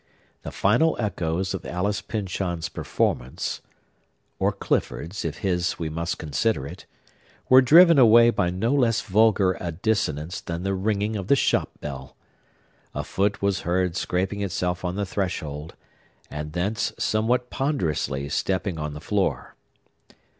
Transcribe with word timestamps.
The 0.41 0.49
final 0.49 0.97
echoes 0.99 1.53
of 1.53 1.63
Alice 1.63 2.01
Pyncheon's 2.01 2.69
performance 2.69 3.61
(or 4.39 4.51
Clifford's, 4.51 5.23
if 5.23 5.37
his 5.45 5.77
we 5.77 5.89
must 5.89 6.17
consider 6.17 6.65
it) 6.65 6.87
were 7.49 7.61
driven 7.61 7.99
away 7.99 8.31
by 8.31 8.49
no 8.49 8.73
less 8.73 9.01
vulgar 9.01 9.55
a 9.61 9.71
dissonance 9.71 10.41
than 10.41 10.63
the 10.63 10.73
ringing 10.73 11.15
of 11.15 11.27
the 11.27 11.35
shop 11.35 11.69
bell. 11.81 12.15
A 12.95 13.03
foot 13.03 13.43
was 13.43 13.59
heard 13.59 13.95
scraping 13.95 14.41
itself 14.41 14.83
on 14.83 14.95
the 14.95 15.05
threshold, 15.05 15.75
and 16.31 16.53
thence 16.53 16.93
somewhat 16.97 17.51
ponderously 17.51 18.27
stepping 18.27 18.79
on 18.79 18.95
the 18.95 19.01
floor. 19.01 19.53